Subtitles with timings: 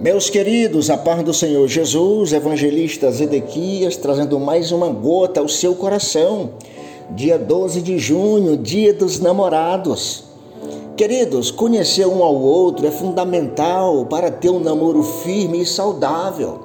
[0.00, 5.74] Meus queridos, a paz do Senhor Jesus, evangelista Zedequias, trazendo mais uma gota ao seu
[5.74, 6.50] coração.
[7.10, 10.24] Dia 12 de junho, dia dos namorados.
[10.96, 16.60] Queridos, conhecer um ao outro é fundamental para ter um namoro firme e saudável.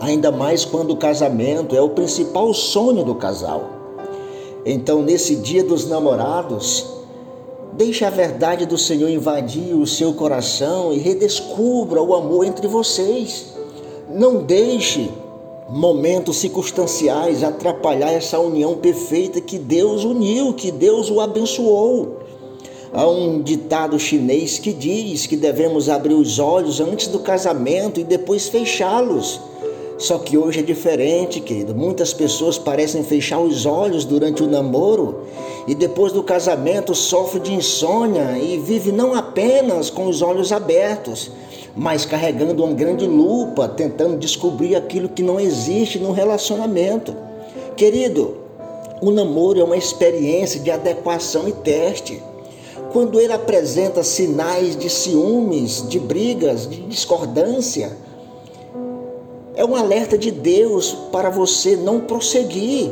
[0.00, 3.64] Ainda mais quando o casamento é o principal sonho do casal.
[4.64, 6.99] Então, nesse dia dos namorados,
[7.72, 13.54] Deixe a verdade do Senhor invadir o seu coração e redescubra o amor entre vocês.
[14.08, 15.08] Não deixe
[15.68, 22.18] momentos circunstanciais atrapalhar essa união perfeita que Deus uniu, que Deus o abençoou.
[22.92, 28.04] Há um ditado chinês que diz que devemos abrir os olhos antes do casamento e
[28.04, 29.40] depois fechá-los.
[30.00, 31.74] Só que hoje é diferente, querido.
[31.74, 35.26] Muitas pessoas parecem fechar os olhos durante o namoro
[35.68, 41.30] e depois do casamento sofre de insônia e vive não apenas com os olhos abertos,
[41.76, 47.14] mas carregando uma grande lupa, tentando descobrir aquilo que não existe no relacionamento.
[47.76, 48.38] Querido,
[49.02, 52.22] o namoro é uma experiência de adequação e teste.
[52.90, 57.92] Quando ele apresenta sinais de ciúmes, de brigas, de discordância,
[59.54, 62.90] é um alerta de Deus para você não prosseguir.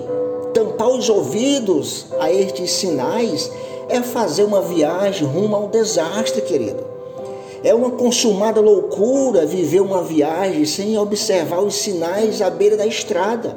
[0.53, 3.51] Tampar os ouvidos a estes sinais
[3.89, 6.85] é fazer uma viagem rumo ao desastre, querido.
[7.63, 13.57] É uma consumada loucura viver uma viagem sem observar os sinais à beira da estrada.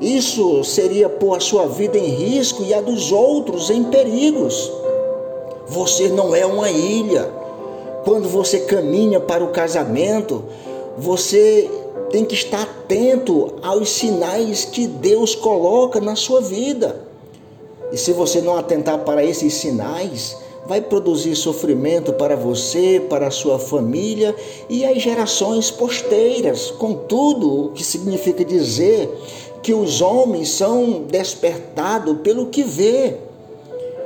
[0.00, 4.70] Isso seria pôr a sua vida em risco e a dos outros em perigos.
[5.66, 7.30] Você não é uma ilha.
[8.04, 10.44] Quando você caminha para o casamento,
[10.98, 11.68] você
[12.16, 17.02] tem que estar atento aos sinais que Deus coloca na sua vida.
[17.92, 23.30] E se você não atentar para esses sinais, vai produzir sofrimento para você, para a
[23.30, 24.34] sua família
[24.66, 26.70] e as gerações posteiras.
[26.70, 29.10] Contudo, o que significa dizer
[29.62, 33.16] que os homens são despertados pelo que vê.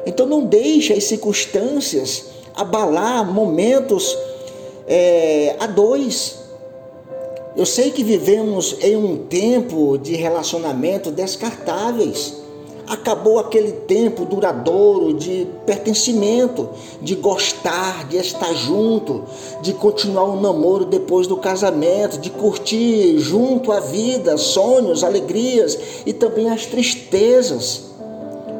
[0.04, 2.24] Então não deixe as circunstâncias
[2.56, 4.18] abalar momentos
[4.88, 6.39] é, a dois.
[7.56, 12.34] Eu sei que vivemos em um tempo de relacionamento descartáveis.
[12.86, 16.68] Acabou aquele tempo duradouro de pertencimento,
[17.02, 19.24] de gostar, de estar junto,
[19.62, 25.76] de continuar o um namoro depois do casamento, de curtir junto a vida, sonhos, alegrias
[26.06, 27.82] e também as tristezas.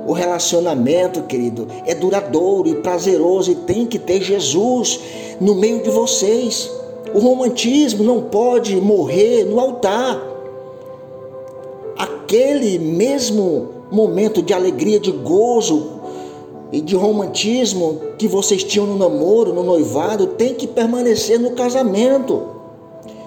[0.06, 4.98] O relacionamento, querido, é duradouro e prazeroso e tem que ter Jesus
[5.40, 6.79] no meio de vocês.
[7.14, 10.20] O romantismo não pode morrer no altar.
[11.96, 16.00] Aquele mesmo momento de alegria, de gozo
[16.72, 22.60] e de romantismo que vocês tinham no namoro, no noivado, tem que permanecer no casamento.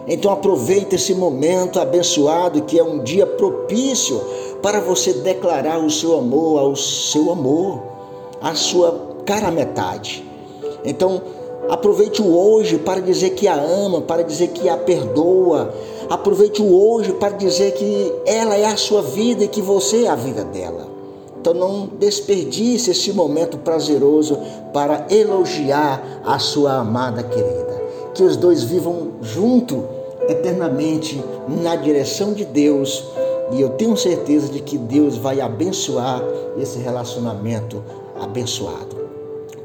[0.07, 4.21] Então aproveite esse momento abençoado que é um dia propício
[4.61, 7.81] para você declarar o seu amor ao seu amor,
[8.41, 10.23] à sua cara metade.
[10.85, 11.21] Então
[11.69, 15.73] Aproveite o hoje para dizer que a ama, para dizer que a perdoa.
[16.09, 20.09] Aproveite o hoje para dizer que ela é a sua vida e que você é
[20.09, 20.87] a vida dela.
[21.39, 24.37] Então não desperdice esse momento prazeroso
[24.73, 27.83] para elogiar a sua amada querida.
[28.13, 29.83] Que os dois vivam junto
[30.29, 33.03] eternamente na direção de Deus.
[33.51, 36.23] E eu tenho certeza de que Deus vai abençoar
[36.57, 37.83] esse relacionamento
[38.19, 38.95] abençoado.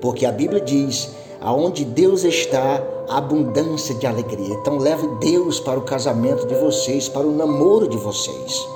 [0.01, 4.55] Porque a Bíblia diz Aonde Deus está, abundância de alegria.
[4.55, 8.67] Então leve Deus para o casamento de vocês, para o namoro de vocês.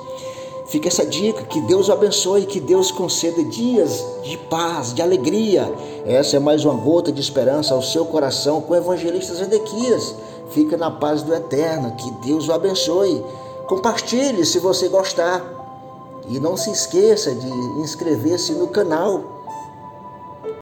[0.65, 5.71] Fica essa dica, que Deus abençoe, que Deus conceda dias de paz, de alegria.
[6.05, 10.15] Essa é mais uma gota de esperança ao seu coração com o evangelista Zedequias.
[10.49, 13.23] Fica na paz do eterno, que Deus o abençoe.
[13.67, 15.43] Compartilhe se você gostar.
[16.29, 17.47] E não se esqueça de
[17.81, 19.42] inscrever-se no canal